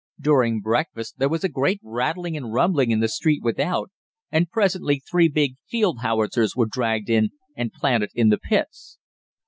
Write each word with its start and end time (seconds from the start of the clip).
During 0.19 0.61
breakfast 0.61 1.19
there 1.19 1.29
was 1.29 1.43
a 1.43 1.47
great 1.47 1.79
rattling 1.83 2.35
and 2.35 2.51
rumbling 2.51 2.89
in 2.89 3.01
the 3.01 3.07
street 3.07 3.43
without, 3.43 3.91
and 4.31 4.49
presently 4.49 4.97
three 4.99 5.27
big 5.27 5.57
field 5.67 5.99
howitzers 5.99 6.55
were 6.55 6.65
dragged 6.65 7.11
in 7.11 7.29
and 7.55 7.71
planted 7.71 8.09
in 8.15 8.29
the 8.29 8.39
pits. 8.39 8.97